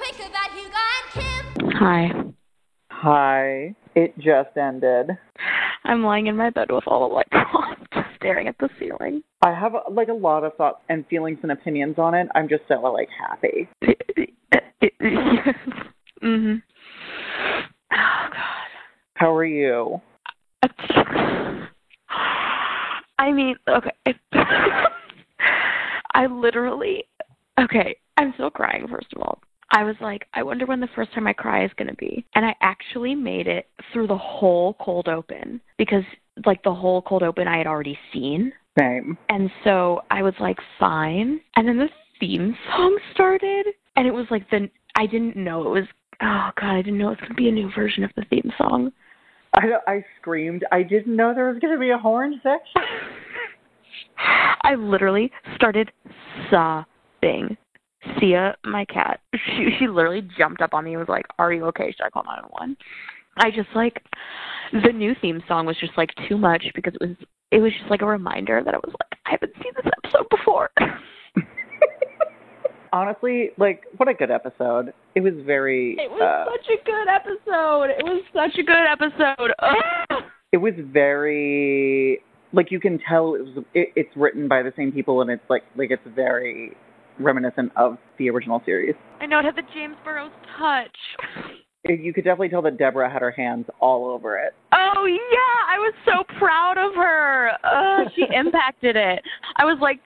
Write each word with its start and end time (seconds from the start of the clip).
quick 0.00 0.16
about 0.28 0.50
Hugo 0.54 0.76
and 0.96 1.06
Kim. 1.12 1.70
Hi. 1.78 2.08
Hi. 2.90 3.74
It 3.94 4.16
just 4.18 4.56
ended. 4.56 5.10
I'm 5.84 6.02
lying 6.02 6.26
in 6.26 6.36
my 6.36 6.50
bed 6.50 6.68
with 6.70 6.84
all 6.86 7.08
the 7.08 7.14
lights 7.14 7.28
on, 7.32 7.76
just 7.92 8.08
staring 8.16 8.48
at 8.48 8.56
the 8.58 8.68
ceiling. 8.78 9.22
I 9.42 9.52
have 9.58 9.72
like 9.90 10.08
a 10.08 10.14
lot 10.14 10.44
of 10.44 10.54
thoughts 10.56 10.82
and 10.88 11.06
feelings 11.08 11.38
and 11.42 11.52
opinions 11.52 11.96
on 11.98 12.14
it. 12.14 12.28
I'm 12.34 12.48
just 12.48 12.62
so 12.68 12.74
like 12.76 13.08
happy. 13.18 13.68
mhm. 16.22 16.62
Oh 17.92 18.28
God. 18.32 18.68
How 19.14 19.34
are 19.34 19.44
you? 19.44 20.00
I 23.18 23.32
mean, 23.32 23.56
okay. 23.68 23.92
I 26.14 26.26
literally, 26.26 27.04
okay, 27.58 27.96
I'm 28.16 28.32
still 28.34 28.50
crying, 28.50 28.86
first 28.88 29.12
of 29.14 29.22
all. 29.22 29.40
I 29.72 29.84
was 29.84 29.96
like, 30.00 30.26
I 30.34 30.42
wonder 30.42 30.66
when 30.66 30.80
the 30.80 30.88
first 30.94 31.12
time 31.12 31.26
I 31.26 31.32
cry 31.32 31.64
is 31.64 31.70
going 31.76 31.88
to 31.88 31.96
be. 31.96 32.24
And 32.34 32.44
I 32.44 32.54
actually 32.60 33.14
made 33.14 33.46
it 33.46 33.68
through 33.92 34.08
the 34.08 34.18
whole 34.18 34.74
cold 34.80 35.08
open 35.08 35.60
because, 35.78 36.02
like, 36.44 36.62
the 36.62 36.74
whole 36.74 37.02
cold 37.02 37.22
open 37.22 37.46
I 37.46 37.58
had 37.58 37.66
already 37.66 37.98
seen. 38.12 38.52
Same. 38.78 39.16
And 39.28 39.50
so 39.64 40.02
I 40.10 40.22
was 40.22 40.34
like, 40.40 40.58
fine. 40.78 41.40
And 41.56 41.68
then 41.68 41.76
the 41.76 41.88
theme 42.18 42.56
song 42.68 42.98
started. 43.14 43.66
And 43.96 44.06
it 44.06 44.12
was 44.12 44.26
like, 44.30 44.48
the, 44.50 44.68
I 44.96 45.06
didn't 45.06 45.36
know 45.36 45.62
it 45.62 45.70
was, 45.70 45.88
oh 46.22 46.50
God, 46.60 46.74
I 46.74 46.82
didn't 46.82 46.98
know 46.98 47.08
it 47.08 47.10
was 47.10 47.20
going 47.20 47.30
to 47.30 47.34
be 47.34 47.48
a 47.48 47.52
new 47.52 47.70
version 47.74 48.02
of 48.02 48.10
the 48.16 48.24
theme 48.30 48.52
song. 48.58 48.92
I, 49.54 49.66
I 49.86 50.04
screamed. 50.20 50.64
I 50.72 50.82
didn't 50.82 51.14
know 51.14 51.34
there 51.34 51.48
was 51.48 51.58
going 51.60 51.74
to 51.74 51.80
be 51.80 51.90
a 51.90 51.98
horn 51.98 52.40
section. 52.42 52.82
I 54.62 54.74
literally 54.74 55.30
started 55.56 55.90
sobbing. 56.50 57.56
Sia, 58.18 58.56
my 58.64 58.84
cat, 58.84 59.20
she 59.34 59.68
she 59.78 59.86
literally 59.88 60.26
jumped 60.38 60.62
up 60.62 60.72
on 60.74 60.84
me 60.84 60.92
and 60.92 61.00
was 61.00 61.08
like, 61.08 61.26
"Are 61.38 61.52
you 61.52 61.66
okay? 61.66 61.92
Should 61.92 62.04
I 62.04 62.10
call 62.10 62.24
911?" 62.24 62.76
I 63.36 63.50
just 63.50 63.68
like 63.74 64.02
the 64.72 64.92
new 64.92 65.14
theme 65.20 65.42
song 65.48 65.66
was 65.66 65.76
just 65.78 65.92
like 65.96 66.10
too 66.28 66.36
much 66.38 66.64
because 66.74 66.94
it 66.94 67.00
was 67.00 67.16
it 67.50 67.58
was 67.60 67.72
just 67.78 67.90
like 67.90 68.02
a 68.02 68.06
reminder 68.06 68.62
that 68.64 68.74
I 68.74 68.78
was 68.78 68.94
like, 69.00 69.18
I 69.26 69.30
haven't 69.32 69.52
seen 69.62 69.72
this 69.76 69.92
episode 70.04 70.28
before. 70.30 70.70
Honestly, 72.92 73.50
like 73.56 73.84
what 73.96 74.08
a 74.08 74.14
good 74.14 74.30
episode. 74.30 74.92
It 75.14 75.20
was 75.20 75.34
very 75.44 75.92
It 75.98 76.10
was 76.10 76.20
uh, 76.20 76.50
such 76.50 76.66
a 76.68 76.84
good 76.84 77.08
episode. 77.08 77.90
It 77.90 78.04
was 78.04 78.22
such 78.32 78.58
a 78.58 78.62
good 78.62 78.86
episode. 78.90 79.52
Ugh. 79.58 80.22
it 80.52 80.58
was 80.58 80.74
very 80.92 82.20
like 82.52 82.70
you 82.70 82.80
can 82.80 82.98
tell 83.08 83.34
it 83.34 83.42
was 83.42 83.64
it, 83.74 83.88
it's 83.94 84.16
written 84.16 84.48
by 84.48 84.62
the 84.62 84.72
same 84.76 84.90
people 84.92 85.20
and 85.20 85.30
it's 85.30 85.48
like 85.48 85.62
like 85.76 85.90
it's 85.90 86.02
very 86.14 86.76
reminiscent 87.20 87.72
of 87.76 87.98
the 88.18 88.30
original 88.30 88.62
series. 88.64 88.94
I 89.20 89.26
know 89.26 89.38
it 89.38 89.44
had 89.44 89.56
the 89.56 89.62
James 89.74 89.96
Burrows 90.04 90.32
touch. 90.58 90.96
You 91.84 92.12
could 92.12 92.24
definitely 92.24 92.50
tell 92.50 92.62
that 92.62 92.76
Debra 92.76 93.10
had 93.10 93.22
her 93.22 93.30
hands 93.30 93.66
all 93.80 94.06
over 94.06 94.38
it. 94.38 94.52
Oh 94.72 95.06
yeah, 95.06 95.74
I 95.74 95.78
was 95.78 95.94
so 96.04 96.24
proud 96.38 96.76
of 96.76 96.94
her. 96.94 97.50
Uh, 97.64 98.10
she 98.14 98.24
impacted 98.34 98.96
it. 98.96 99.22
I 99.56 99.64
was 99.64 99.78
like, 99.80 100.00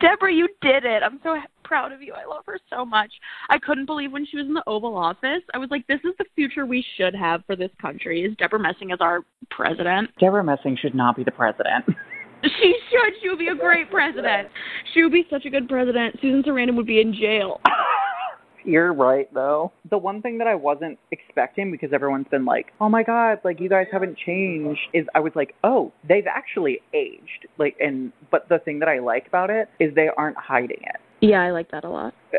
Debra, 0.00 0.32
you 0.32 0.48
did 0.62 0.84
it. 0.84 1.02
I'm 1.02 1.20
so 1.22 1.36
proud 1.62 1.92
of 1.92 2.00
you. 2.00 2.14
I 2.14 2.26
love 2.26 2.44
her 2.46 2.58
so 2.70 2.86
much. 2.86 3.10
I 3.50 3.58
couldn't 3.58 3.84
believe 3.86 4.12
when 4.12 4.26
she 4.26 4.38
was 4.38 4.46
in 4.46 4.54
the 4.54 4.64
Oval 4.66 4.96
Office. 4.96 5.42
I 5.52 5.58
was 5.58 5.70
like, 5.70 5.86
this 5.86 6.00
is 6.04 6.14
the 6.18 6.24
future 6.34 6.64
we 6.64 6.84
should 6.96 7.14
have 7.14 7.44
for 7.46 7.54
this 7.54 7.70
country. 7.80 8.22
Is 8.22 8.34
Debra 8.38 8.58
Messing 8.58 8.90
as 8.90 8.98
our 9.00 9.20
president? 9.50 10.10
Debra 10.18 10.42
Messing 10.42 10.76
should 10.80 10.94
not 10.94 11.16
be 11.16 11.24
the 11.24 11.30
president. 11.30 11.84
She 12.60 12.74
should. 12.90 13.14
She 13.22 13.28
would 13.28 13.38
be 13.38 13.48
a 13.48 13.54
great 13.54 13.90
president. 13.90 14.48
She 14.92 15.02
would 15.02 15.12
be 15.12 15.24
such 15.30 15.44
a 15.44 15.50
good 15.50 15.68
president. 15.68 16.16
Susan 16.20 16.42
Sarandon 16.42 16.76
would 16.76 16.86
be 16.86 17.00
in 17.00 17.12
jail. 17.12 17.60
You're 18.64 18.92
right 18.92 19.32
though. 19.32 19.72
The 19.88 19.98
one 19.98 20.20
thing 20.20 20.38
that 20.38 20.46
I 20.46 20.54
wasn't 20.54 20.98
expecting 21.12 21.70
because 21.70 21.90
everyone's 21.92 22.28
been 22.30 22.44
like, 22.44 22.72
"Oh 22.80 22.88
my 22.88 23.02
god, 23.02 23.38
like 23.44 23.58
you 23.60 23.68
guys 23.68 23.86
haven't 23.90 24.18
changed." 24.18 24.80
Is 24.92 25.06
I 25.14 25.20
was 25.20 25.32
like, 25.34 25.54
"Oh, 25.64 25.92
they've 26.06 26.26
actually 26.26 26.80
aged." 26.92 27.46
Like 27.58 27.76
and 27.80 28.12
but 28.30 28.48
the 28.48 28.58
thing 28.58 28.78
that 28.80 28.88
I 28.88 28.98
like 28.98 29.26
about 29.26 29.50
it 29.50 29.68
is 29.78 29.94
they 29.94 30.08
aren't 30.16 30.36
hiding 30.36 30.80
it. 30.82 31.00
Yeah, 31.20 31.42
I 31.42 31.50
like 31.50 31.70
that 31.70 31.84
a 31.84 31.88
lot. 31.88 32.14
Uh, 32.34 32.38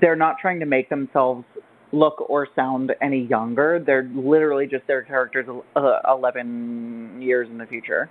they're 0.00 0.16
not 0.16 0.36
trying 0.40 0.60
to 0.60 0.66
make 0.66 0.88
themselves 0.88 1.44
look 1.92 2.28
or 2.28 2.48
sound 2.56 2.92
any 3.00 3.26
younger. 3.26 3.82
They're 3.84 4.10
literally 4.14 4.66
just 4.66 4.86
their 4.86 5.02
characters 5.02 5.46
uh, 5.76 5.98
11 6.08 7.20
years 7.20 7.48
in 7.50 7.58
the 7.58 7.66
future. 7.66 8.10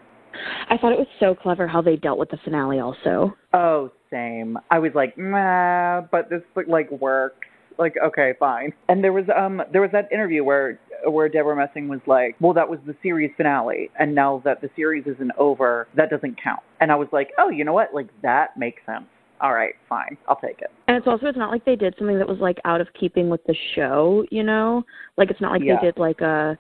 I 0.70 0.78
thought 0.78 0.92
it 0.92 1.00
was 1.00 1.08
so 1.20 1.36
clever 1.36 1.68
how 1.68 1.82
they 1.82 1.96
dealt 1.96 2.18
with 2.18 2.30
the 2.30 2.38
finale 2.44 2.80
also. 2.80 3.36
Oh, 3.54 3.92
same. 4.12 4.58
I 4.72 4.80
was 4.80 4.92
like, 4.96 5.18
nah, 5.18 6.02
but 6.12 6.30
this 6.30 6.42
like 6.68 6.90
works. 6.92 7.48
Like, 7.80 7.96
okay, 8.06 8.34
fine. 8.40 8.72
And 8.88 9.04
there 9.04 9.14
was 9.14 9.26
um 9.36 9.62
there 9.72 9.82
was 9.82 9.92
that 9.94 10.12
interview 10.12 10.44
where 10.44 10.80
where 11.06 11.28
Debra 11.28 11.56
Messing 11.56 11.88
was 11.88 12.00
like, 12.06 12.36
well, 12.40 12.54
that 12.54 12.70
was 12.70 12.80
the 12.86 12.96
series 13.02 13.32
finale, 13.36 13.90
and 14.00 14.14
now 14.14 14.42
that 14.46 14.62
the 14.62 14.70
series 14.76 15.06
isn't 15.08 15.32
over, 15.38 15.88
that 15.96 16.10
doesn't 16.10 16.42
count. 16.42 16.62
And 16.80 16.92
I 16.92 16.96
was 16.96 17.08
like, 17.12 17.32
oh, 17.40 17.50
you 17.50 17.66
know 17.66 17.74
what? 17.74 17.94
Like 17.94 18.10
that 18.22 18.58
makes 18.58 18.82
sense. 18.86 19.06
All 19.42 19.54
right, 19.54 19.74
fine, 19.90 20.16
I'll 20.30 20.38
take 20.40 20.62
it. 20.62 20.72
And 20.88 20.96
it's 20.96 21.08
also 21.08 21.26
it's 21.26 21.38
not 21.38 21.52
like 21.52 21.66
they 21.66 21.76
did 21.76 21.96
something 21.98 22.18
that 22.18 22.28
was 22.28 22.38
like 22.40 22.60
out 22.64 22.80
of 22.80 22.88
keeping 22.98 23.30
with 23.30 23.44
the 23.46 23.56
show, 23.76 24.24
you 24.32 24.42
know? 24.42 24.84
Like 25.18 25.30
it's 25.32 25.42
not 25.42 25.52
like 25.52 25.64
Yeah. 25.64 25.76
they 25.82 25.88
did 25.88 25.98
like 25.98 26.22
a 26.22 26.58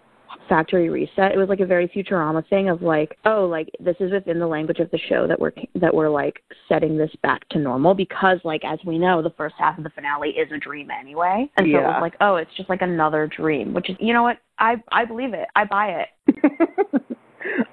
factory 0.49 0.89
reset. 0.89 1.31
It 1.31 1.37
was 1.37 1.49
like 1.49 1.59
a 1.59 1.65
very 1.65 1.87
Futurama 1.87 2.47
thing 2.49 2.69
of 2.69 2.81
like, 2.81 3.17
oh, 3.25 3.45
like 3.45 3.69
this 3.79 3.95
is 3.99 4.11
within 4.11 4.39
the 4.39 4.47
language 4.47 4.79
of 4.79 4.89
the 4.91 4.99
show 5.09 5.27
that 5.27 5.39
we're 5.39 5.51
that 5.75 5.93
we're 5.93 6.09
like 6.09 6.41
setting 6.67 6.97
this 6.97 7.11
back 7.21 7.47
to 7.49 7.59
normal 7.59 7.93
because 7.93 8.39
like 8.43 8.63
as 8.65 8.79
we 8.85 8.97
know, 8.97 9.21
the 9.21 9.33
first 9.37 9.55
half 9.57 9.77
of 9.77 9.83
the 9.83 9.89
finale 9.91 10.29
is 10.29 10.51
a 10.51 10.57
dream 10.57 10.89
anyway. 10.91 11.49
And 11.57 11.67
so 11.71 11.79
it 11.79 11.83
was 11.83 11.99
like, 12.01 12.15
oh, 12.21 12.35
it's 12.35 12.51
just 12.57 12.69
like 12.69 12.81
another 12.81 13.27
dream, 13.35 13.73
which 13.73 13.89
is 13.89 13.97
you 13.99 14.13
know 14.13 14.23
what? 14.23 14.37
I 14.59 14.75
I 14.91 15.05
believe 15.05 15.33
it. 15.33 15.47
I 15.55 15.65
buy 15.65 16.03
it. 16.03 16.07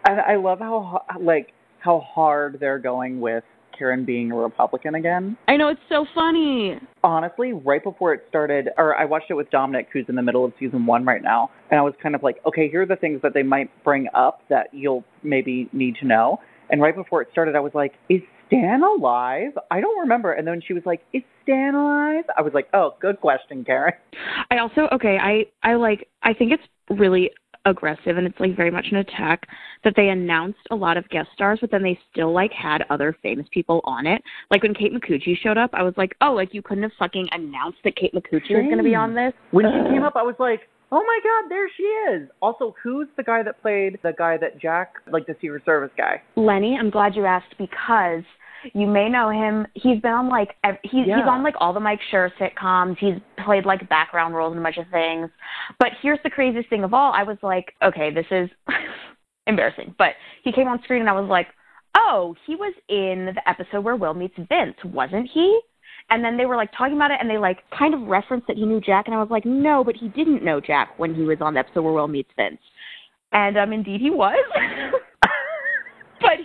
and 0.06 0.20
I 0.20 0.36
love 0.36 0.58
how 0.58 1.02
like 1.20 1.52
how 1.78 2.00
hard 2.00 2.58
they're 2.60 2.78
going 2.78 3.20
with 3.20 3.44
Karen 3.76 4.04
being 4.04 4.30
a 4.30 4.36
Republican 4.36 4.94
again. 4.94 5.36
I 5.48 5.56
know 5.56 5.68
it's 5.68 5.80
so 5.88 6.04
funny. 6.14 6.78
Honestly, 7.02 7.52
right 7.52 7.82
before 7.82 8.12
it 8.14 8.24
started, 8.28 8.68
or 8.76 8.96
I 8.96 9.04
watched 9.04 9.30
it 9.30 9.34
with 9.34 9.50
Dominic, 9.50 9.88
who's 9.92 10.06
in 10.08 10.14
the 10.14 10.22
middle 10.22 10.44
of 10.44 10.52
season 10.58 10.86
one 10.86 11.04
right 11.04 11.22
now, 11.22 11.50
and 11.70 11.78
I 11.78 11.82
was 11.82 11.94
kind 12.02 12.14
of 12.14 12.22
like, 12.22 12.36
okay, 12.46 12.68
here 12.68 12.82
are 12.82 12.86
the 12.86 12.96
things 12.96 13.20
that 13.22 13.34
they 13.34 13.42
might 13.42 13.70
bring 13.84 14.08
up 14.14 14.42
that 14.48 14.68
you'll 14.72 15.04
maybe 15.22 15.68
need 15.72 15.96
to 16.00 16.06
know. 16.06 16.38
And 16.70 16.80
right 16.80 16.94
before 16.94 17.22
it 17.22 17.28
started, 17.32 17.56
I 17.56 17.60
was 17.60 17.72
like, 17.74 17.94
is 18.08 18.20
Stan 18.46 18.82
alive? 18.82 19.52
I 19.70 19.80
don't 19.80 19.98
remember. 20.00 20.32
And 20.32 20.46
then 20.46 20.60
she 20.66 20.72
was 20.72 20.82
like, 20.84 21.02
is 21.12 21.22
Stan 21.42 21.74
alive? 21.74 22.24
I 22.36 22.42
was 22.42 22.52
like, 22.54 22.68
oh, 22.74 22.94
good 23.00 23.20
question, 23.20 23.64
Karen. 23.64 23.92
I 24.50 24.58
also 24.58 24.88
okay, 24.92 25.18
I 25.20 25.46
I 25.68 25.74
like 25.74 26.08
I 26.22 26.34
think 26.34 26.52
it's 26.52 26.98
really 26.98 27.30
aggressive 27.66 28.16
and 28.16 28.26
it's 28.26 28.40
like 28.40 28.56
very 28.56 28.70
much 28.70 28.86
an 28.90 28.98
attack 28.98 29.46
that 29.84 29.92
they 29.96 30.08
announced 30.08 30.58
a 30.70 30.74
lot 30.74 30.96
of 30.96 31.08
guest 31.10 31.28
stars 31.34 31.58
but 31.60 31.70
then 31.70 31.82
they 31.82 31.98
still 32.10 32.32
like 32.32 32.52
had 32.52 32.84
other 32.90 33.16
famous 33.22 33.46
people 33.52 33.80
on 33.84 34.06
it. 34.06 34.22
Like 34.50 34.62
when 34.62 34.74
Kate 34.74 34.92
Micucci 34.92 35.36
showed 35.36 35.58
up, 35.58 35.70
I 35.74 35.82
was 35.82 35.94
like, 35.96 36.14
"Oh, 36.20 36.32
like 36.32 36.54
you 36.54 36.62
couldn't 36.62 36.82
have 36.82 36.92
fucking 36.98 37.28
announced 37.32 37.78
that 37.84 37.96
Kate 37.96 38.14
Micucci 38.14 38.56
was 38.56 38.64
going 38.64 38.78
to 38.78 38.84
be 38.84 38.94
on 38.94 39.14
this?" 39.14 39.32
When 39.50 39.66
she 39.66 39.90
came 39.90 40.02
up, 40.02 40.14
I 40.16 40.22
was 40.22 40.36
like, 40.38 40.60
oh 40.92 41.02
my 41.02 41.20
God, 41.22 41.50
there 41.50 41.68
she 41.76 41.82
is. 41.82 42.28
Also, 42.42 42.74
who's 42.82 43.08
the 43.16 43.22
guy 43.22 43.42
that 43.42 43.60
played 43.62 43.98
the 44.02 44.12
guy 44.16 44.36
that 44.38 44.60
Jack, 44.60 44.94
like 45.10 45.26
the 45.26 45.36
Secret 45.40 45.64
Service 45.64 45.92
guy? 45.96 46.22
Lenny, 46.36 46.76
I'm 46.78 46.90
glad 46.90 47.14
you 47.14 47.26
asked 47.26 47.54
because 47.58 48.24
you 48.74 48.86
may 48.86 49.08
know 49.08 49.30
him. 49.30 49.66
He's 49.74 50.00
been 50.00 50.12
on 50.12 50.28
like 50.28 50.56
ev- 50.64 50.78
he's 50.82 51.06
Yeah. 51.06 51.18
he's 51.18 51.28
on 51.28 51.42
like 51.42 51.54
all 51.60 51.72
the 51.72 51.80
Mike 51.80 52.00
Schur 52.12 52.30
sitcoms. 52.40 52.96
He's 52.98 53.14
played 53.44 53.64
like 53.66 53.88
background 53.88 54.34
roles 54.34 54.52
in 54.52 54.58
a 54.58 54.62
bunch 54.62 54.76
of 54.78 54.86
things. 54.90 55.30
But 55.78 55.88
here's 56.02 56.18
the 56.24 56.30
craziest 56.30 56.68
thing 56.68 56.84
of 56.84 56.92
all. 56.94 57.12
I 57.12 57.22
was 57.22 57.38
like, 57.42 57.74
okay, 57.82 58.12
this 58.12 58.26
is 58.30 58.48
embarrassing. 59.46 59.94
But 59.98 60.10
he 60.44 60.52
came 60.52 60.68
on 60.68 60.82
screen 60.84 61.00
and 61.00 61.08
I 61.10 61.18
was 61.18 61.28
like, 61.28 61.48
oh, 61.96 62.34
he 62.46 62.54
was 62.56 62.74
in 62.88 63.34
the 63.34 63.48
episode 63.48 63.82
where 63.84 63.96
Will 63.96 64.14
meets 64.14 64.36
Vince, 64.36 64.76
wasn't 64.84 65.28
he? 65.32 65.60
And 66.10 66.24
then 66.24 66.36
they 66.36 66.46
were 66.46 66.56
like 66.56 66.70
talking 66.76 66.96
about 66.96 67.10
it 67.12 67.18
and 67.20 67.30
they 67.30 67.38
like 67.38 67.58
kind 67.76 67.94
of 67.94 68.02
referenced 68.02 68.46
that 68.48 68.56
he 68.56 68.64
knew 68.66 68.80
Jack 68.80 69.06
and 69.06 69.14
I 69.14 69.18
was 69.18 69.30
like, 69.30 69.44
no, 69.44 69.84
but 69.84 69.96
he 69.96 70.08
didn't 70.08 70.42
know 70.44 70.60
Jack 70.60 70.98
when 70.98 71.14
he 71.14 71.22
was 71.22 71.38
on 71.40 71.54
the 71.54 71.60
episode 71.60 71.82
where 71.82 71.92
Will 71.92 72.08
meets 72.08 72.30
Vince. 72.36 72.58
And 73.32 73.56
um 73.56 73.72
indeed 73.72 74.00
he 74.00 74.10
was. 74.10 74.36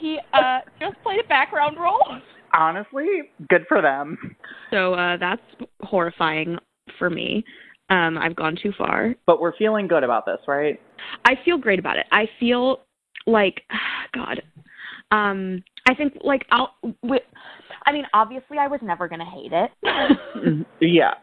but 0.06 0.10
he 0.10 0.20
uh 0.34 0.60
just 0.80 1.02
played 1.04 1.20
a 1.24 1.28
background 1.28 1.78
role. 1.80 2.04
Honestly, 2.54 3.24
good 3.50 3.66
for 3.68 3.82
them. 3.82 4.18
So 4.72 4.94
uh 4.94 5.18
that's 5.18 5.42
horrifying 5.82 6.58
for 6.98 7.10
me. 7.10 7.44
Um 7.90 8.18
I've 8.18 8.36
gone 8.36 8.58
too 8.62 8.72
far. 8.78 9.16
But 9.26 9.40
we're 9.42 9.56
feeling 9.58 9.88
good 9.88 10.04
about 10.04 10.26
this, 10.26 10.40
right? 10.48 10.80
I 11.26 11.34
feel 11.44 11.58
great 11.58 11.80
about 11.80 11.98
it. 11.98 12.06
I 12.12 12.28
feel 12.40 12.82
like 13.28 13.62
god. 14.14 14.42
Um 15.12 15.64
I 15.88 15.94
think 15.94 16.14
like 16.24 16.46
I'll 16.52 16.72
wi- 17.04 17.22
I 17.86 17.92
mean 17.92 18.06
obviously 18.14 18.58
I 18.58 18.68
was 18.68 18.80
never 18.82 19.08
going 19.08 19.20
to 19.20 19.26
hate 19.26 19.52
it. 19.54 20.66
yeah. 20.82 21.14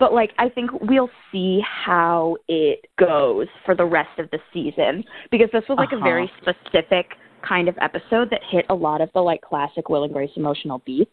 but 0.00 0.12
like 0.12 0.32
I 0.38 0.48
think 0.48 0.70
we'll 0.80 1.10
see 1.30 1.60
how 1.64 2.36
it 2.48 2.86
goes 2.98 3.46
for 3.64 3.76
the 3.76 3.84
rest 3.84 4.18
of 4.18 4.28
the 4.30 4.38
season 4.52 5.04
because 5.30 5.48
this 5.52 5.62
was 5.68 5.78
like 5.78 5.92
Uh-huh. 5.92 5.98
a 5.98 6.02
very 6.02 6.30
specific 6.42 7.06
kind 7.46 7.68
of 7.68 7.76
episode 7.80 8.30
that 8.30 8.40
hit 8.50 8.64
a 8.70 8.74
lot 8.74 9.00
of 9.00 9.10
the 9.14 9.20
like 9.20 9.40
classic 9.42 9.88
Will 9.88 10.04
and 10.04 10.12
Grace 10.12 10.30
emotional 10.36 10.82
beats, 10.84 11.10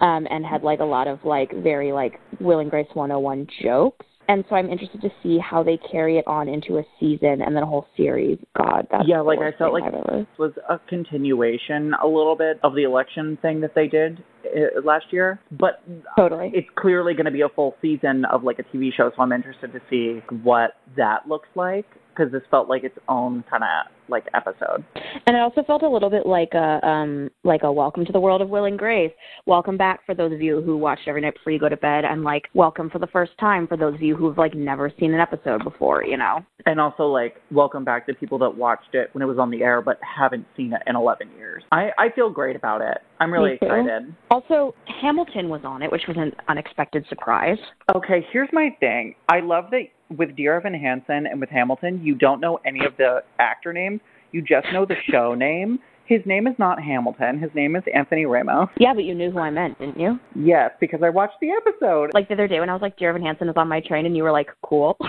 um, 0.00 0.26
and 0.30 0.44
had 0.44 0.62
like 0.62 0.80
a 0.80 0.84
lot 0.84 1.06
of 1.08 1.18
like 1.24 1.52
very 1.62 1.92
like 1.92 2.20
Will 2.40 2.58
and 2.60 2.70
Grace 2.70 2.88
101 2.94 3.46
jokes. 3.62 4.06
And 4.28 4.44
so 4.48 4.54
I'm 4.54 4.70
interested 4.70 5.00
to 5.00 5.10
see 5.24 5.38
how 5.40 5.64
they 5.64 5.76
carry 5.90 6.16
it 6.16 6.24
on 6.28 6.48
into 6.48 6.78
a 6.78 6.84
season 7.00 7.42
and 7.42 7.56
then 7.56 7.64
a 7.64 7.66
whole 7.66 7.86
series. 7.96 8.38
God, 8.56 8.86
that's 8.88 9.02
Yeah, 9.08 9.22
like, 9.22 9.40
I 9.40 9.50
felt 9.58 9.72
like- 9.72 9.90
This 9.92 10.26
was 10.38 10.52
a 10.68 10.78
continuation 10.88 11.94
a 12.00 12.06
little 12.06 12.36
bit 12.36 12.60
of 12.62 12.76
the 12.76 12.84
election 12.84 13.38
thing 13.42 13.60
that 13.62 13.74
they 13.74 13.88
did 13.88 14.22
uh, 14.46 14.82
last 14.84 15.06
year, 15.10 15.40
but 15.50 15.82
totally. 16.16 16.52
it's 16.54 16.68
clearly 16.76 17.14
going 17.14 17.24
to 17.24 17.32
be 17.32 17.40
a 17.40 17.48
full 17.48 17.74
season 17.82 18.24
of 18.26 18.44
like 18.44 18.60
a 18.60 18.62
TV 18.62 18.90
show, 18.96 19.10
so 19.16 19.20
I'm 19.20 19.32
interested 19.32 19.72
to 19.72 19.80
see 19.90 20.22
what 20.44 20.76
that 20.96 21.26
looks 21.26 21.48
like 21.56 21.86
because 22.14 22.32
this 22.32 22.42
felt 22.50 22.68
like 22.68 22.84
its 22.84 22.98
own 23.08 23.44
kind 23.50 23.62
of 23.62 23.92
like 24.08 24.26
episode. 24.34 24.84
And 25.26 25.36
it 25.36 25.40
also 25.40 25.62
felt 25.62 25.82
a 25.82 25.88
little 25.88 26.10
bit 26.10 26.26
like 26.26 26.52
a 26.54 26.84
um 26.86 27.30
like 27.44 27.62
a 27.62 27.72
welcome 27.72 28.04
to 28.04 28.12
the 28.12 28.20
world 28.20 28.42
of 28.42 28.48
Will 28.48 28.64
and 28.64 28.78
Grace. 28.78 29.12
Welcome 29.46 29.76
back 29.76 30.04
for 30.04 30.14
those 30.14 30.32
of 30.32 30.40
you 30.40 30.60
who 30.60 30.76
watched 30.76 31.06
every 31.06 31.20
night 31.20 31.34
before 31.34 31.52
you 31.52 31.58
go 31.58 31.68
to 31.68 31.76
bed 31.76 32.04
and 32.04 32.24
like 32.24 32.48
welcome 32.54 32.90
for 32.90 32.98
the 32.98 33.06
first 33.06 33.32
time 33.38 33.66
for 33.66 33.76
those 33.76 33.94
of 33.94 34.02
you 34.02 34.16
who've 34.16 34.36
like 34.36 34.54
never 34.54 34.92
seen 34.98 35.14
an 35.14 35.20
episode 35.20 35.62
before, 35.64 36.04
you 36.04 36.16
know. 36.16 36.44
And 36.66 36.80
also 36.80 37.04
like 37.04 37.36
welcome 37.50 37.84
back 37.84 38.06
to 38.06 38.14
people 38.14 38.38
that 38.38 38.50
watched 38.50 38.94
it 38.94 39.10
when 39.12 39.22
it 39.22 39.26
was 39.26 39.38
on 39.38 39.50
the 39.50 39.62
air 39.62 39.80
but 39.80 39.98
haven't 40.02 40.46
seen 40.56 40.72
it 40.72 40.82
in 40.86 40.96
11 40.96 41.30
years. 41.36 41.62
I 41.72 41.90
I 41.98 42.10
feel 42.14 42.30
great 42.30 42.56
about 42.56 42.80
it. 42.82 42.98
I'm 43.20 43.32
really 43.32 43.54
excited. 43.54 44.14
Also, 44.30 44.74
Hamilton 45.02 45.50
was 45.50 45.60
on 45.64 45.82
it, 45.82 45.92
which 45.92 46.04
was 46.08 46.16
an 46.16 46.32
unexpected 46.48 47.04
surprise. 47.08 47.58
Okay, 47.94 48.26
here's 48.32 48.48
my 48.52 48.74
thing. 48.80 49.14
I 49.28 49.40
love 49.40 49.66
that 49.70 49.84
with 50.16 50.36
Dear 50.36 50.56
Evan 50.56 50.74
Hansen 50.74 51.26
and 51.26 51.40
with 51.40 51.50
Hamilton, 51.50 52.00
you 52.02 52.14
don't 52.14 52.40
know 52.40 52.58
any 52.66 52.84
of 52.84 52.96
the 52.98 53.22
actor 53.38 53.72
names. 53.72 54.00
You 54.32 54.42
just 54.42 54.66
know 54.72 54.84
the 54.86 54.96
show 55.10 55.34
name. 55.38 55.78
His 56.06 56.20
name 56.26 56.48
is 56.48 56.54
not 56.58 56.82
Hamilton. 56.82 57.38
His 57.38 57.50
name 57.54 57.76
is 57.76 57.84
Anthony 57.94 58.26
Ramos. 58.26 58.68
Yeah, 58.80 58.92
but 58.94 59.04
you 59.04 59.14
knew 59.14 59.30
who 59.30 59.38
I 59.38 59.50
meant, 59.50 59.78
didn't 59.78 59.98
you? 60.00 60.18
Yes, 60.34 60.72
because 60.80 61.00
I 61.04 61.08
watched 61.10 61.36
the 61.40 61.50
episode. 61.50 62.10
Like 62.14 62.26
the 62.26 62.34
other 62.34 62.48
day 62.48 62.58
when 62.58 62.68
I 62.68 62.72
was 62.72 62.82
like, 62.82 62.96
Dear 62.96 63.10
Evan 63.10 63.22
Hansen 63.22 63.48
is 63.48 63.54
on 63.56 63.68
my 63.68 63.80
train, 63.80 64.06
and 64.06 64.16
you 64.16 64.24
were 64.24 64.32
like, 64.32 64.48
cool. 64.62 64.96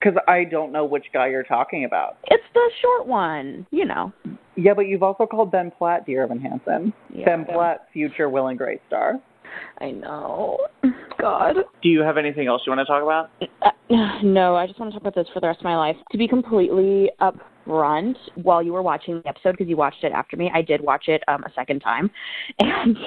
Because 0.00 0.20
I 0.26 0.42
don't 0.42 0.72
know 0.72 0.84
which 0.84 1.04
guy 1.14 1.28
you're 1.28 1.44
talking 1.44 1.84
about. 1.84 2.16
it's 2.26 2.42
the 2.54 2.70
short 2.80 3.06
one, 3.06 3.64
you 3.70 3.84
know. 3.84 4.12
Yeah, 4.56 4.74
but 4.74 4.88
you've 4.88 5.04
also 5.04 5.26
called 5.26 5.52
Ben 5.52 5.70
Platt 5.70 6.06
Dear 6.06 6.24
Evan 6.24 6.40
Hansen. 6.40 6.92
Yeah, 7.14 7.24
ben 7.24 7.44
Platt, 7.44 7.86
future 7.92 8.28
Will 8.28 8.48
and 8.48 8.58
Grace 8.58 8.80
star. 8.88 9.20
I 9.78 9.92
know. 9.92 10.58
God. 11.22 11.54
Do 11.82 11.88
you 11.88 12.00
have 12.00 12.18
anything 12.18 12.48
else 12.48 12.62
you 12.66 12.72
want 12.72 12.80
to 12.80 12.84
talk 12.84 13.02
about? 13.02 13.30
Uh, 13.62 14.18
no, 14.24 14.56
I 14.56 14.66
just 14.66 14.78
want 14.78 14.92
to 14.92 14.98
talk 14.98 15.02
about 15.02 15.14
this 15.14 15.32
for 15.32 15.40
the 15.40 15.46
rest 15.46 15.60
of 15.60 15.64
my 15.64 15.76
life. 15.76 15.96
To 16.10 16.18
be 16.18 16.26
completely 16.26 17.10
upfront, 17.20 18.16
while 18.34 18.62
you 18.62 18.72
were 18.72 18.82
watching 18.82 19.22
the 19.22 19.28
episode, 19.28 19.52
because 19.52 19.68
you 19.68 19.76
watched 19.76 20.02
it 20.02 20.12
after 20.12 20.36
me, 20.36 20.50
I 20.52 20.62
did 20.62 20.80
watch 20.80 21.04
it 21.06 21.22
um, 21.28 21.44
a 21.44 21.52
second 21.54 21.80
time, 21.80 22.10
and 22.58 22.98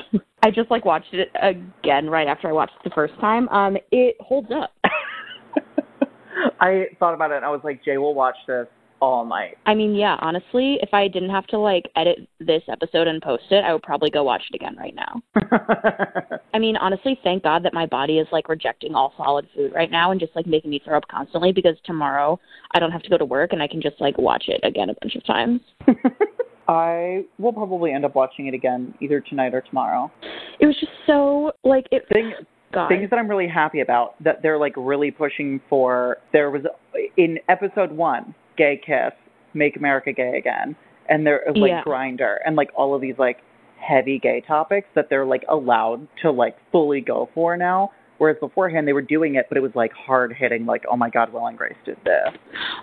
I 0.43 0.49
just 0.49 0.71
like 0.71 0.85
watched 0.85 1.13
it 1.13 1.29
again 1.41 2.09
right 2.09 2.27
after 2.27 2.47
I 2.47 2.53
watched 2.53 2.73
it 2.79 2.89
the 2.89 2.95
first 2.95 3.13
time. 3.19 3.49
Um, 3.49 3.77
it 3.91 4.15
holds 4.21 4.47
up. 4.51 4.71
I 6.59 6.85
thought 6.99 7.13
about 7.13 7.31
it 7.31 7.37
and 7.37 7.45
I 7.45 7.49
was 7.49 7.61
like, 7.63 7.83
Jaye 7.83 7.99
will 7.99 8.13
watch 8.13 8.35
this 8.47 8.67
all 9.05 9.25
night. 9.25 9.57
I 9.65 9.75
mean, 9.75 9.95
yeah, 9.95 10.17
honestly, 10.19 10.77
if 10.81 10.93
I 10.93 11.07
didn't 11.07 11.29
have 11.29 11.45
to 11.47 11.57
like 11.57 11.89
edit 11.95 12.27
this 12.39 12.63
episode 12.69 13.07
and 13.07 13.21
post 13.21 13.43
it, 13.51 13.63
I 13.63 13.73
would 13.73 13.83
probably 13.83 14.09
go 14.09 14.23
watch 14.23 14.43
it 14.51 14.55
again 14.55 14.75
right 14.77 14.95
now. 14.95 15.21
I 16.53 16.59
mean, 16.59 16.77
honestly, 16.77 17.19
thank 17.23 17.43
God 17.43 17.63
that 17.63 17.73
my 17.73 17.85
body 17.85 18.19
is 18.19 18.27
like 18.31 18.49
rejecting 18.49 18.95
all 18.95 19.13
solid 19.17 19.47
food 19.55 19.73
right 19.73 19.91
now 19.91 20.11
and 20.11 20.19
just 20.19 20.35
like 20.35 20.47
making 20.47 20.71
me 20.71 20.81
throw 20.83 20.97
up 20.97 21.07
constantly 21.09 21.51
because 21.51 21.75
tomorrow 21.85 22.39
I 22.73 22.79
don't 22.79 22.91
have 22.91 23.03
to 23.03 23.09
go 23.09 23.17
to 23.17 23.25
work 23.25 23.53
and 23.53 23.61
I 23.61 23.67
can 23.67 23.81
just 23.81 23.99
like 23.99 24.17
watch 24.17 24.45
it 24.47 24.61
again 24.63 24.89
a 24.89 24.95
bunch 25.01 25.15
of 25.15 25.25
times. 25.25 25.61
I 26.67 27.25
will 27.37 27.53
probably 27.53 27.91
end 27.91 28.05
up 28.05 28.15
watching 28.15 28.47
it 28.47 28.53
again 28.53 28.95
either 28.99 29.21
tonight 29.21 29.53
or 29.53 29.61
tomorrow. 29.61 30.11
It 30.59 30.65
was 30.65 30.75
just 30.79 30.91
so 31.05 31.51
like 31.63 31.85
it. 31.91 32.05
Thing 32.11 32.33
God. 32.73 32.89
things 32.89 33.09
that 33.09 33.17
I'm 33.17 33.27
really 33.27 33.47
happy 33.47 33.81
about 33.81 34.21
that 34.23 34.41
they're 34.41 34.57
like 34.57 34.73
really 34.75 35.11
pushing 35.11 35.61
for. 35.69 36.17
There 36.33 36.49
was 36.49 36.63
in 37.17 37.37
episode 37.49 37.91
one, 37.91 38.33
gay 38.57 38.79
kiss, 38.85 39.11
make 39.53 39.75
America 39.77 40.11
gay 40.13 40.37
again, 40.37 40.75
and 41.09 41.25
they're 41.25 41.43
like 41.55 41.69
Yeah. 41.69 41.83
Grindr 41.85 42.37
and 42.45 42.55
like 42.55 42.69
all 42.75 42.93
of 42.95 43.01
these 43.01 43.15
like 43.17 43.37
heavy 43.79 44.19
gay 44.19 44.41
topics 44.47 44.87
that 44.95 45.07
they're 45.09 45.25
like 45.25 45.43
allowed 45.49 46.07
to 46.23 46.31
like 46.31 46.55
fully 46.71 47.01
go 47.01 47.29
for 47.33 47.55
now. 47.57 47.91
Whereas 48.17 48.37
beforehand 48.39 48.87
they 48.87 48.93
were 48.93 49.01
doing 49.01 49.35
it, 49.35 49.45
but 49.49 49.57
it 49.57 49.61
was 49.61 49.73
like 49.75 49.91
hard 49.91 50.33
hitting, 50.37 50.65
like 50.65 50.83
oh 50.89 50.95
my 50.95 51.09
god, 51.09 51.33
Will 51.33 51.47
and 51.47 51.57
Grace 51.57 51.75
did 51.85 51.97
this. 52.05 52.33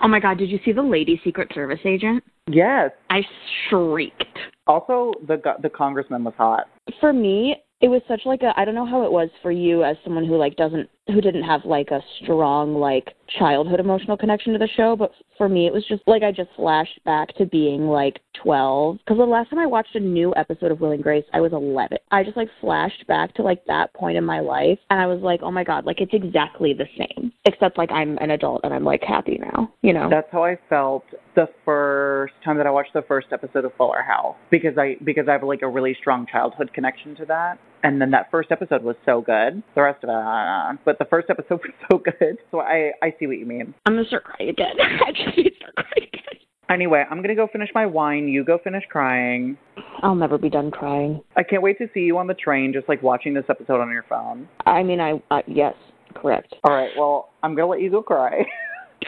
oh 0.03 0.09
my 0.09 0.21
God! 0.21 0.37
Did 0.39 0.51
you 0.51 0.59
see 0.65 0.73
the 0.73 0.83
lady 0.83 1.19
Secret 1.25 1.49
Service 1.55 1.81
agent? 1.87 2.23
Yes. 2.49 2.91
I 3.09 3.23
shrieked. 3.69 4.39
Also, 4.67 5.13
the 5.27 5.41
the 5.63 5.71
congressman 5.71 6.23
was 6.25 6.35
hot. 6.37 6.65
For 7.01 7.13
me, 7.15 7.57
it 7.81 7.89
was 7.89 8.03
such 8.07 8.21
like 8.27 8.43
a 8.43 8.53
I 8.59 8.65
don't 8.67 8.75
know 8.75 8.85
how 8.87 9.05
it 9.07 9.11
was 9.13 9.31
for 9.41 9.51
you 9.51 9.83
as 9.85 9.97
someone 10.05 10.27
who 10.27 10.37
like 10.37 10.57
doesn't 10.57 10.89
who 11.09 11.21
didn't 11.21 11.43
have 11.43 11.65
like 11.65 11.91
a 11.91 12.01
strong 12.23 12.75
like 12.75 13.15
childhood 13.39 13.81
emotional 13.81 14.17
connection 14.17 14.53
to 14.53 14.59
the 14.59 14.69
show, 14.77 14.95
but 14.97 15.13
for 15.37 15.49
me 15.49 15.67
it 15.67 15.73
was 15.73 15.85
just 15.89 16.03
like 16.07 16.23
I 16.23 16.31
just 16.31 16.51
flashed 16.57 17.03
back 17.05 17.35
to 17.37 17.47
being 17.47 17.89
like 17.89 18.21
12 18.43 18.99
because 18.99 19.19
the 19.19 19.25
last 19.25 19.51
time 19.51 19.59
I 19.59 19.67
watched 19.67 19.95
a 19.97 20.01
new 20.01 20.33
episode 20.37 20.71
of 20.71 20.81
Will 20.81 20.93
and 20.93 21.03
Grace, 21.03 21.25
I 21.33 21.41
was 21.41 21.53
11. 21.53 21.99
I 22.11 22.23
just 22.23 22.37
like 22.37 22.49
flashed 22.61 23.07
back 23.09 23.35
to 23.35 23.43
like 23.43 23.65
that 23.67 23.93
point 23.95 24.17
in 24.17 24.25
my 24.25 24.41
life 24.41 24.79
and 24.91 25.01
I 25.01 25.07
was 25.07 25.21
like, 25.23 25.41
"Oh 25.43 25.51
my 25.51 25.65
god, 25.65 25.85
like 25.87 26.01
it's 26.01 26.15
exactly 26.15 26.73
the 26.73 26.87
same." 26.97 27.33
Except 27.45 27.79
like 27.79 27.91
I'm 27.91 28.17
an 28.19 28.31
adult 28.31 28.61
and 28.63 28.73
I'm 28.73 28.85
like 28.85 29.03
happy 29.03 29.39
now, 29.39 29.73
you 29.83 29.93
know. 29.93 30.09
That's 30.09 30.29
how 30.31 30.45
I 30.45 30.57
felt 30.69 31.05
the 31.35 31.49
first 31.65 32.35
time 32.45 32.57
that 32.59 32.67
I 32.67 32.71
watched 32.71 32.93
the 32.93 33.03
first 33.03 33.29
episode 33.33 33.65
of 33.65 33.73
Fuller 33.77 34.03
House 34.03 34.37
because 34.51 34.79
I 34.79 34.97
because 35.05 35.27
I 35.29 35.33
have 35.33 35.43
like 35.43 35.63
a 35.63 35.69
really 35.69 35.97
strong 36.01 36.27
childhood 36.31 36.73
connection 36.73 37.17
to 37.17 37.25
that. 37.27 37.59
And 37.83 38.01
then 38.01 38.11
that 38.13 38.31
first 38.31 38.51
episode 38.53 38.83
was 38.83 38.97
so 39.05 39.21
good. 39.21 39.63
The 39.75 39.83
rest 39.83 40.05
of 40.05 40.11
it, 40.11 40.15
uh, 40.15 40.73
but 40.85 40.99
the 40.99 41.05
first 41.07 41.31
episode 41.31 41.61
was 41.65 41.73
so 41.91 41.99
good. 41.99 42.39
So 42.51 42.61
I 42.61 42.93
I 43.03 43.15
see 43.19 43.27
what 43.27 43.39
you 43.39 43.47
mean. 43.47 43.75
I'm 43.87 43.97
to 43.97 44.05
start 44.05 44.25
crying 44.25 44.51
again. 44.51 44.75
I 44.81 45.13
just 45.13 45.37
need 45.37 45.51
to 45.51 45.57
start 45.57 45.75
crying 45.77 46.09
again. 46.13 46.23
Anyway, 46.71 47.05
I'm 47.11 47.21
gonna 47.21 47.35
go 47.35 47.49
finish 47.53 47.69
my 47.75 47.85
wine. 47.85 48.29
You 48.29 48.45
go 48.45 48.59
finish 48.63 48.85
crying. 48.89 49.59
I'll 50.03 50.15
never 50.15 50.39
be 50.39 50.49
done 50.49 50.71
crying. 50.71 51.21
I 51.37 51.43
can't 51.43 51.63
wait 51.63 51.77
to 51.79 51.89
see 51.93 52.01
you 52.01 52.17
on 52.19 52.29
the 52.29 52.35
train, 52.35 52.73
just 52.73 52.89
like 52.89 53.03
watching 53.03 53.35
this 53.35 53.45
episode 53.49 53.81
on 53.81 53.91
your 53.91 54.05
phone. 54.09 54.49
I 54.65 54.83
mean, 54.83 55.01
I 55.01 55.21
uh, 55.31 55.43
yes, 55.47 55.75
correct. 56.15 56.55
All 56.65 56.75
right. 56.75 56.91
Well, 56.97 57.31
I'm 57.43 57.55
gonna 57.55 57.69
let 57.69 57.81
you 57.81 57.91
go 57.91 58.03
cry. 58.03 58.45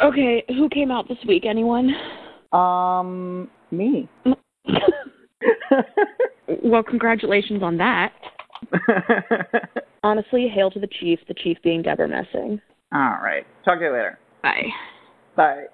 Okay, 0.02 0.43
who 0.49 0.69
came 0.71 0.90
out 0.90 1.07
this 1.09 1.19
week? 1.26 1.45
Anyone? 1.47 1.95
um, 2.52 3.49
me. 3.71 4.09
well, 6.64 6.83
congratulations 6.83 7.62
on 7.62 7.76
that. 7.78 8.12
Honestly, 10.02 10.49
hail 10.49 10.71
to 10.71 10.81
the 10.81 10.88
chief, 11.00 11.19
the 11.28 11.35
chief 11.35 11.59
being 11.62 11.83
Debra 11.83 12.09
Messing. 12.09 12.61
All 12.93 13.19
right. 13.23 13.47
Talk 13.64 13.78
to 13.78 13.85
you 13.85 13.93
later. 13.93 14.19
Bye. 14.43 14.69
Bye. 15.37 15.64